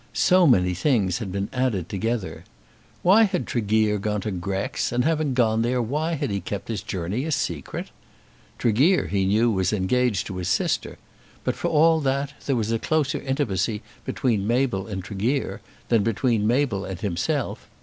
So 0.13 0.47
many 0.47 0.73
things 0.73 1.19
had 1.19 1.31
been 1.31 1.47
added 1.53 1.87
together! 1.87 2.43
Why 3.03 3.21
had 3.21 3.45
Tregear 3.45 3.99
gone 3.99 4.21
to 4.21 4.31
Grex, 4.31 4.91
and 4.91 5.05
having 5.05 5.35
gone 5.35 5.61
there 5.61 5.79
why 5.79 6.13
had 6.13 6.31
he 6.31 6.41
kept 6.41 6.69
his 6.69 6.81
journey 6.81 7.23
a 7.23 7.31
secret? 7.31 7.91
Tregear 8.57 9.05
he 9.05 9.25
knew 9.27 9.51
was 9.51 9.71
engaged 9.71 10.25
to 10.25 10.37
his 10.37 10.49
sister; 10.49 10.97
but 11.43 11.53
for 11.55 11.67
all 11.67 11.99
that, 11.99 12.33
there 12.47 12.55
was 12.55 12.71
a 12.71 12.79
closer 12.79 13.21
intimacy 13.21 13.83
between 14.03 14.47
Mabel 14.47 14.87
and 14.87 15.03
Tregear 15.03 15.61
than 15.89 16.01
between 16.01 16.47
Mabel 16.47 16.83
and 16.83 16.99
himself. 17.01 17.69